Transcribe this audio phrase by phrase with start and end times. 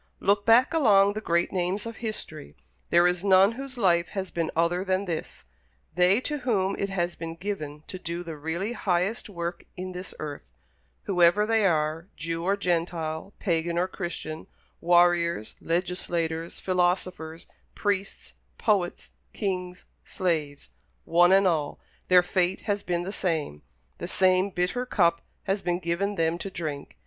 [0.19, 2.55] Look back along the great names of history;
[2.89, 5.45] there is none whose life has been other than this.
[5.93, 10.15] They to whom it has been given to do the really highest work in this
[10.17, 10.53] earth
[11.03, 14.47] whoever they are, Jew or Gentile, Pagan or Christian,
[14.79, 17.45] warriors, legislators, philosophers,
[17.75, 20.69] priests, poets, kings, slaves
[21.05, 23.61] one and all, their fate has been the same
[23.99, 26.97] the same bitter cup has been given them to drink.